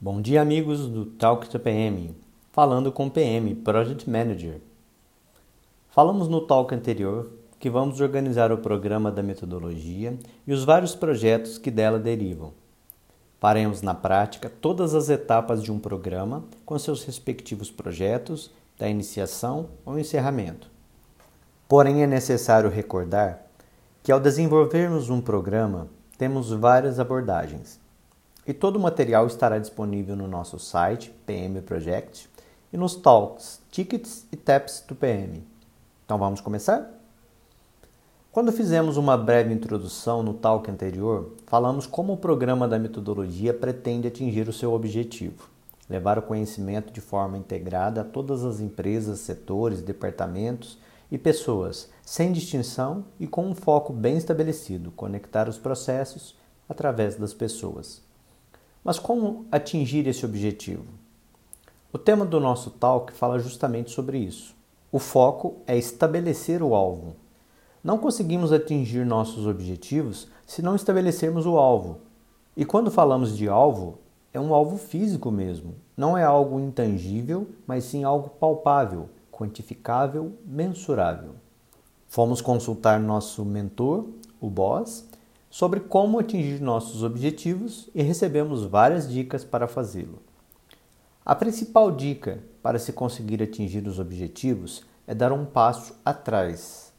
[0.00, 2.14] Bom dia, amigos do Talk to PM,
[2.52, 4.60] falando com PM, Project Manager.
[5.88, 10.16] Falamos no talk anterior que vamos organizar o programa da metodologia
[10.46, 12.52] e os vários projetos que dela derivam.
[13.40, 19.66] Faremos na prática todas as etapas de um programa com seus respectivos projetos, da iniciação
[19.84, 20.70] ao encerramento.
[21.66, 23.46] Porém, é necessário recordar
[24.04, 27.80] que ao desenvolvermos um programa, temos várias abordagens
[28.48, 32.30] e todo o material estará disponível no nosso site PM Project
[32.72, 35.44] e nos talks, tickets e taps do PM.
[36.06, 36.90] Então vamos começar?
[38.32, 44.08] Quando fizemos uma breve introdução no talk anterior, falamos como o programa da metodologia pretende
[44.08, 45.50] atingir o seu objetivo,
[45.86, 50.78] levar o conhecimento de forma integrada a todas as empresas, setores, departamentos
[51.12, 56.34] e pessoas, sem distinção e com um foco bem estabelecido, conectar os processos
[56.66, 58.07] através das pessoas.
[58.88, 60.86] Mas como atingir esse objetivo?
[61.92, 64.56] O tema do nosso talk fala justamente sobre isso.
[64.90, 67.14] O foco é estabelecer o alvo.
[67.84, 71.98] Não conseguimos atingir nossos objetivos se não estabelecermos o alvo.
[72.56, 73.98] E quando falamos de alvo,
[74.32, 75.74] é um alvo físico mesmo.
[75.94, 81.32] Não é algo intangível, mas sim algo palpável, quantificável, mensurável.
[82.06, 84.06] Fomos consultar nosso mentor,
[84.40, 85.06] o boss,
[85.50, 90.20] sobre como atingir nossos objetivos e recebemos várias dicas para fazê-lo.
[91.24, 96.92] A principal dica para se conseguir atingir os objetivos é dar um passo atrás.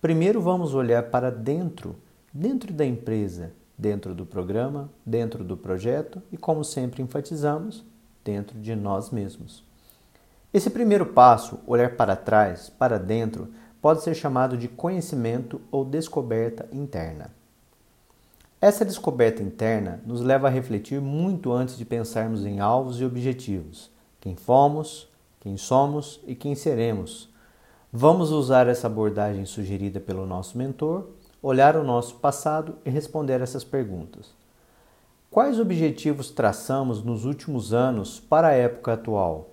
[0.00, 1.96] Primeiro vamos olhar para dentro,
[2.32, 7.84] dentro da empresa, dentro do programa, dentro do projeto e, como sempre enfatizamos,
[8.24, 9.64] dentro de nós mesmos.
[10.52, 13.48] Esse primeiro passo, olhar para trás, para dentro,
[13.80, 17.30] pode ser chamado de conhecimento ou descoberta interna.
[18.62, 23.90] Essa descoberta interna nos leva a refletir muito antes de pensarmos em alvos e objetivos,
[24.20, 25.08] quem fomos,
[25.40, 27.28] quem somos e quem seremos.
[27.92, 31.08] Vamos usar essa abordagem sugerida pelo nosso mentor,
[31.42, 34.32] olhar o nosso passado e responder essas perguntas.
[35.28, 39.48] Quais objetivos traçamos nos últimos anos para a época atual?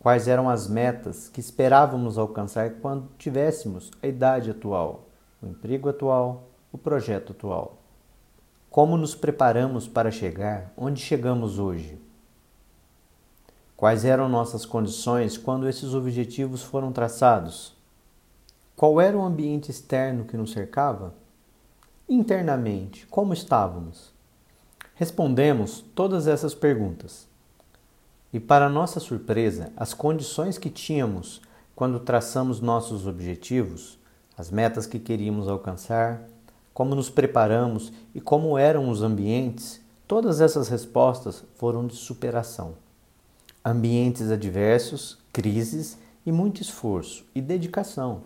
[0.00, 5.02] Quais eram as metas que esperávamos alcançar quando tivéssemos a idade atual,
[5.42, 7.78] o emprego atual, o projeto atual?
[8.70, 11.98] Como nos preparamos para chegar onde chegamos hoje?
[13.74, 17.74] Quais eram nossas condições quando esses objetivos foram traçados?
[18.76, 21.14] Qual era o ambiente externo que nos cercava?
[22.06, 24.12] Internamente, como estávamos?
[24.94, 27.26] Respondemos todas essas perguntas.
[28.32, 31.40] E, para nossa surpresa, as condições que tínhamos
[31.74, 33.98] quando traçamos nossos objetivos,
[34.36, 36.28] as metas que queríamos alcançar,
[36.78, 42.74] como nos preparamos e como eram os ambientes, todas essas respostas foram de superação.
[43.64, 48.20] Ambientes adversos, crises e muito esforço e dedicação.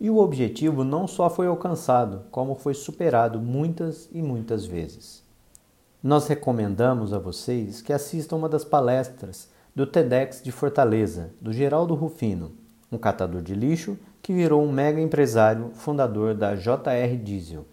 [0.00, 5.22] E o objetivo não só foi alcançado, como foi superado muitas e muitas vezes.
[6.02, 11.94] Nós recomendamos a vocês que assistam uma das palestras do TEDx de Fortaleza, do Geraldo
[11.94, 12.50] Rufino,
[12.90, 17.64] um catador de lixo que virou um mega empresário fundador da JR Diesel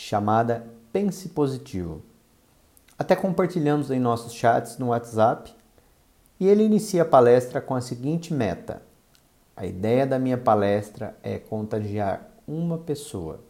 [0.00, 2.00] chamada Pense Positivo.
[2.96, 5.52] Até compartilhamos em nossos chats no WhatsApp
[6.38, 8.80] e ele inicia a palestra com a seguinte meta:
[9.56, 13.40] A ideia da minha palestra é contagiar uma pessoa.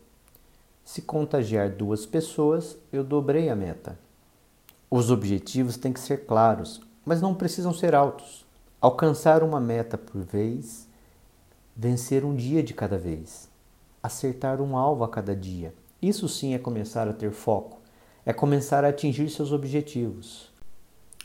[0.82, 3.98] Se contagiar duas pessoas, eu dobrei a meta.
[4.90, 8.46] Os objetivos têm que ser claros, mas não precisam ser altos.
[8.80, 10.88] Alcançar uma meta por vez,
[11.76, 13.50] vencer um dia de cada vez,
[14.02, 15.74] acertar um alvo a cada dia.
[16.00, 17.80] Isso sim é começar a ter foco,
[18.24, 20.48] é começar a atingir seus objetivos.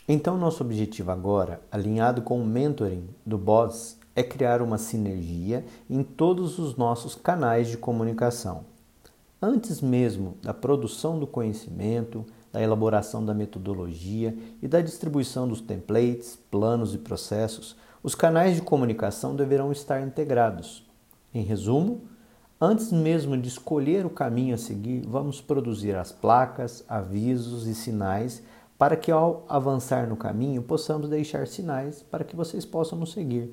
[0.07, 6.01] Então, nosso objetivo agora, alinhado com o mentoring do Boss, é criar uma sinergia em
[6.01, 8.65] todos os nossos canais de comunicação.
[9.41, 16.39] Antes mesmo da produção do conhecimento, da elaboração da metodologia e da distribuição dos templates,
[16.49, 20.83] planos e processos, os canais de comunicação deverão estar integrados.
[21.33, 22.01] Em resumo,
[22.65, 28.41] Antes mesmo de escolher o caminho a seguir, vamos produzir as placas, avisos e sinais
[28.77, 33.51] para que ao avançar no caminho possamos deixar sinais para que vocês possam nos seguir.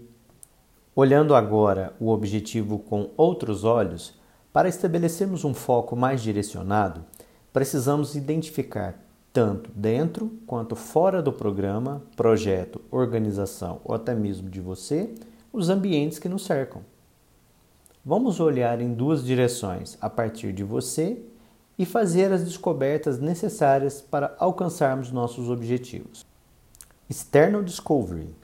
[0.94, 4.14] Olhando agora o objetivo com outros olhos,
[4.52, 7.04] para estabelecermos um foco mais direcionado,
[7.52, 8.96] precisamos identificar
[9.32, 15.12] tanto dentro quanto fora do programa, projeto, organização ou até mesmo de você,
[15.52, 16.82] os ambientes que nos cercam.
[18.04, 21.22] Vamos olhar em duas direções, a partir de você
[21.78, 26.24] e fazer as descobertas necessárias para alcançarmos nossos objetivos.
[27.08, 28.34] External Discovery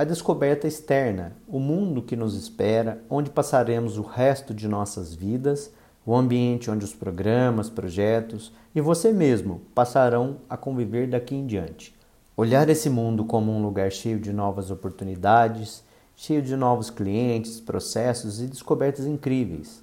[0.00, 5.70] a descoberta externa, o mundo que nos espera, onde passaremos o resto de nossas vidas,
[6.06, 11.94] o ambiente onde os programas, projetos e você mesmo passarão a conviver daqui em diante.
[12.34, 15.84] Olhar esse mundo como um lugar cheio de novas oportunidades,
[16.20, 19.82] cheio de novos clientes, processos e descobertas incríveis.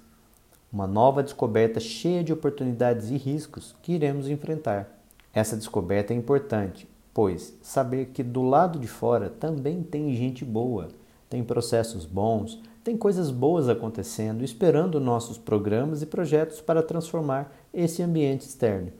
[0.72, 4.88] Uma nova descoberta cheia de oportunidades e riscos que iremos enfrentar.
[5.34, 10.90] Essa descoberta é importante, pois saber que do lado de fora também tem gente boa,
[11.28, 18.00] tem processos bons, tem coisas boas acontecendo, esperando nossos programas e projetos para transformar esse
[18.00, 18.92] ambiente externo.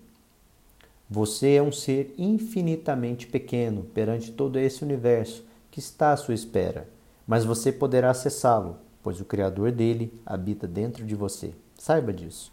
[1.08, 6.97] Você é um ser infinitamente pequeno perante todo esse universo que está à sua espera,
[7.28, 11.52] mas você poderá acessá-lo, pois o Criador dele habita dentro de você.
[11.78, 12.50] Saiba disso.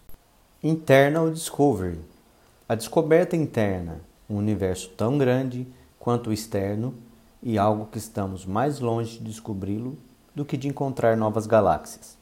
[0.62, 2.00] Internal Discovery
[2.68, 5.68] a descoberta interna um universo tão grande
[6.00, 6.96] quanto o externo
[7.44, 9.96] e algo que estamos mais longe de descobri-lo
[10.34, 12.18] do que de encontrar novas galáxias.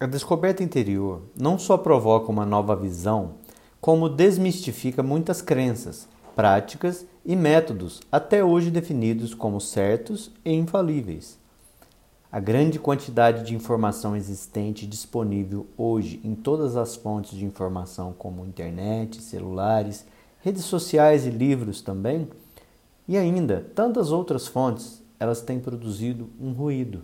[0.00, 3.34] A descoberta interior não só provoca uma nova visão,
[3.78, 11.38] como desmistifica muitas crenças, práticas e métodos até hoje definidos como certos e infalíveis.
[12.30, 18.44] A grande quantidade de informação existente disponível hoje em todas as fontes de informação, como
[18.44, 20.04] internet, celulares
[20.46, 22.28] redes sociais e livros também,
[23.08, 27.02] e ainda tantas outras fontes, elas têm produzido um ruído.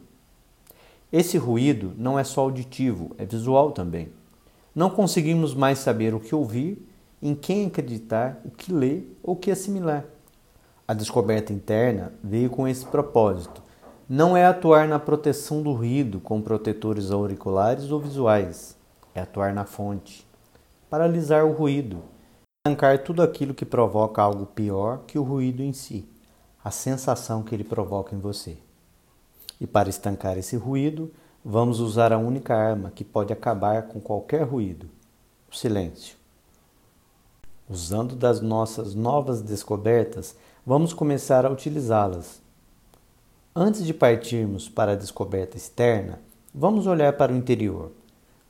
[1.12, 4.10] Esse ruído não é só auditivo, é visual também.
[4.72, 6.88] Não conseguimos mais saber o que ouvir,
[7.20, 10.04] em quem acreditar, o que ler ou o que assimilar.
[10.86, 13.60] A descoberta interna veio com esse propósito.
[14.08, 18.76] Não é atuar na proteção do ruído com protetores auriculares ou visuais,
[19.14, 20.26] é atuar na fonte.
[20.90, 22.02] Paralisar o ruído,
[22.64, 26.08] Arrancar tudo aquilo que provoca algo pior que o ruído em si,
[26.62, 28.56] a sensação que ele provoca em você.
[29.60, 31.10] E para estancar esse ruído,
[31.44, 34.88] vamos usar a única arma que pode acabar com qualquer ruído:
[35.50, 36.16] o silêncio.
[37.69, 42.41] Usando das nossas novas descobertas, vamos começar a utilizá-las.
[43.54, 46.20] Antes de partirmos para a descoberta externa,
[46.54, 47.93] vamos olhar para o interior.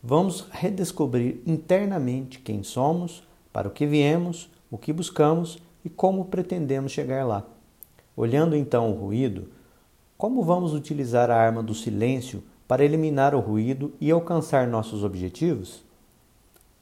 [0.01, 6.93] Vamos redescobrir internamente quem somos para o que viemos, o que buscamos e como pretendemos
[6.93, 7.45] chegar lá.
[8.17, 9.49] Olhando então o ruído,
[10.17, 15.83] como vamos utilizar a arma do silêncio para eliminar o ruído e alcançar nossos objetivos?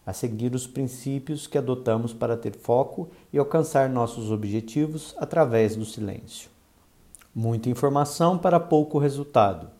[0.04, 5.86] A seguir os princípios que adotamos para ter foco e alcançar nossos objetivos através do
[5.86, 6.50] silêncio.
[7.34, 9.70] Muita informação para pouco resultado.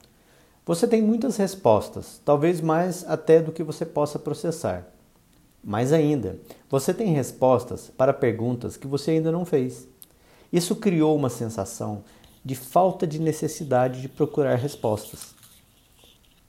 [0.65, 4.87] Você tem muitas respostas, talvez mais até do que você possa processar.
[5.63, 6.39] Mais ainda,
[6.71, 9.89] você tem respostas para perguntas que você ainda não fez.
[10.53, 12.05] Isso criou uma sensação
[12.45, 15.35] de falta de necessidade de procurar respostas.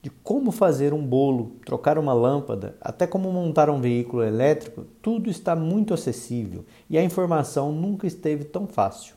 [0.00, 5.28] De como fazer um bolo, trocar uma lâmpada, até como montar um veículo elétrico, tudo
[5.28, 9.16] está muito acessível e a informação nunca esteve tão fácil.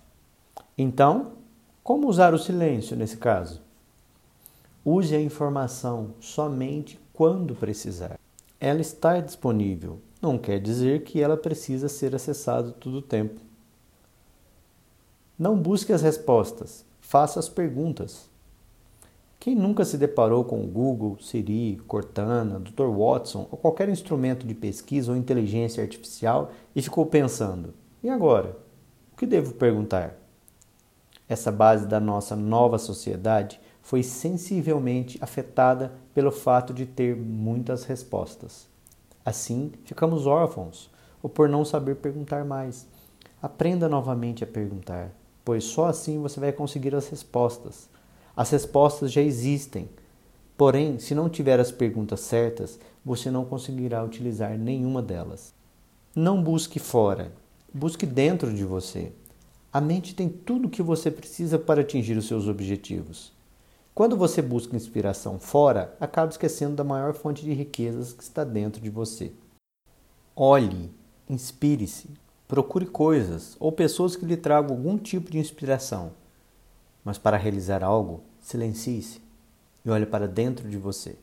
[0.75, 1.44] Então,
[1.85, 3.61] como usar o silêncio nesse caso?
[4.83, 8.19] Use a informação somente quando precisar.
[8.59, 13.39] Ela está disponível, não quer dizer que ela precisa ser acessada todo o tempo.
[15.37, 18.27] Não busque as respostas, faça as perguntas.
[19.39, 22.87] Quem nunca se deparou com o Google, Siri, Cortana, Dr.
[22.87, 28.57] Watson ou qualquer instrumento de pesquisa ou inteligência artificial e ficou pensando: e agora?
[29.13, 30.24] O que devo perguntar?
[31.27, 38.67] Essa base da nossa nova sociedade foi sensivelmente afetada pelo fato de ter muitas respostas.
[39.23, 40.89] Assim, ficamos órfãos,
[41.21, 42.87] ou por não saber perguntar mais.
[43.41, 45.11] Aprenda novamente a perguntar,
[45.43, 47.89] pois só assim você vai conseguir as respostas.
[48.35, 49.89] As respostas já existem.
[50.57, 55.53] Porém, se não tiver as perguntas certas, você não conseguirá utilizar nenhuma delas.
[56.15, 57.31] Não busque fora,
[57.73, 59.11] busque dentro de você.
[59.75, 63.33] A mente tem tudo o que você precisa para atingir os seus objetivos.
[63.93, 68.79] Quando você busca inspiração fora, acaba esquecendo da maior fonte de riquezas que está dentro
[68.79, 69.33] de você.
[70.33, 70.89] Olhe,
[71.29, 72.07] inspire-se,
[72.47, 76.13] procure coisas ou pessoas que lhe tragam algum tipo de inspiração.
[77.03, 79.21] Mas para realizar algo, silencie-se
[79.83, 81.17] e olhe para dentro de você.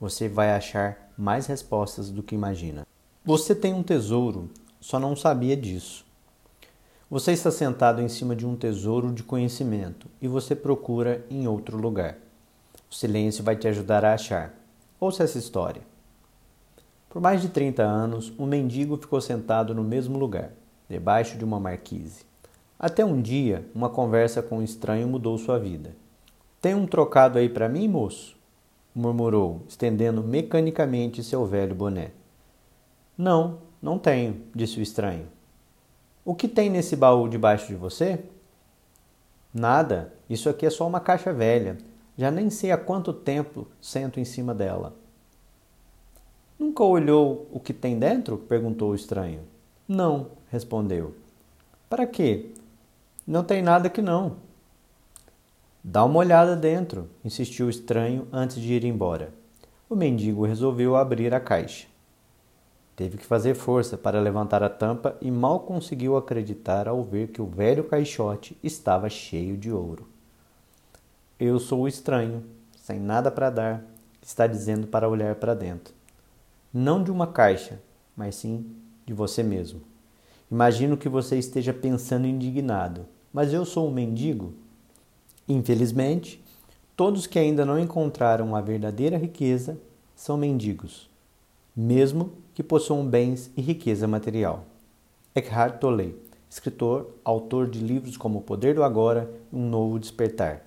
[0.00, 2.84] Você vai achar mais respostas do que imagina.
[3.24, 4.50] Você tem um tesouro,
[4.80, 6.04] só não sabia disso.
[7.12, 11.76] Você está sentado em cima de um tesouro de conhecimento e você procura em outro
[11.76, 12.16] lugar.
[12.90, 14.54] O silêncio vai te ajudar a achar.
[14.98, 15.82] Ouça essa história.
[17.10, 20.52] Por mais de 30 anos, um mendigo ficou sentado no mesmo lugar,
[20.88, 22.24] debaixo de uma marquise.
[22.78, 25.94] Até um dia, uma conversa com um estranho mudou sua vida.
[26.62, 28.34] Tem um trocado aí para mim, moço?
[28.94, 32.12] murmurou, estendendo mecanicamente seu velho boné.
[33.18, 35.26] Não, não tenho, disse o estranho.
[36.24, 38.20] O que tem nesse baú debaixo de você?
[39.52, 41.78] Nada, isso aqui é só uma caixa velha.
[42.16, 44.94] Já nem sei há quanto tempo sento em cima dela.
[46.58, 48.38] Nunca olhou o que tem dentro?
[48.38, 49.40] perguntou o estranho.
[49.88, 51.14] Não, respondeu.
[51.90, 52.50] Para quê?
[53.26, 54.36] Não tem nada que não.
[55.82, 59.34] Dá uma olhada dentro, insistiu o estranho antes de ir embora.
[59.90, 61.88] O mendigo resolveu abrir a caixa.
[63.02, 67.42] Teve que fazer força para levantar a tampa e mal conseguiu acreditar ao ver que
[67.42, 70.06] o velho caixote estava cheio de ouro.
[71.36, 72.44] Eu sou o estranho,
[72.76, 73.84] sem nada para dar,
[74.22, 75.92] está dizendo para olhar para dentro.
[76.72, 77.82] Não de uma caixa,
[78.16, 78.66] mas sim
[79.04, 79.80] de você mesmo.
[80.48, 84.54] Imagino que você esteja pensando indignado, mas eu sou um mendigo?
[85.48, 86.40] Infelizmente,
[86.94, 89.76] todos que ainda não encontraram a verdadeira riqueza
[90.14, 91.10] são mendigos,
[91.74, 94.64] mesmo que possuam bens e riqueza material.
[95.34, 96.16] Eckhart Tolle,
[96.48, 100.62] escritor, autor de livros como O Poder do Agora e Um Novo Despertar.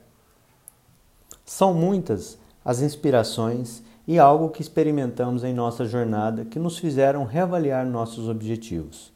[1.45, 7.85] São muitas as inspirações e algo que experimentamos em nossa jornada que nos fizeram reavaliar
[7.85, 9.11] nossos objetivos.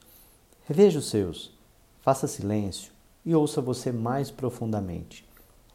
[0.67, 1.51] Reveja os seus,
[2.01, 2.91] faça silêncio
[3.25, 5.27] e ouça você mais profundamente.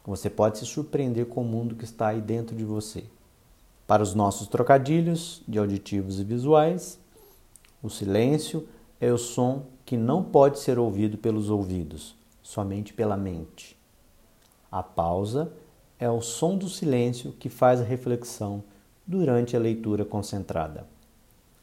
[0.05, 3.03] Você pode se surpreender com o mundo que está aí dentro de você.
[3.87, 6.99] Para os nossos trocadilhos de auditivos e visuais,
[7.83, 8.67] o silêncio
[8.99, 13.77] é o som que não pode ser ouvido pelos ouvidos, somente pela mente.
[14.71, 15.53] A pausa
[15.99, 18.63] é o som do silêncio que faz a reflexão
[19.05, 20.87] durante a leitura concentrada.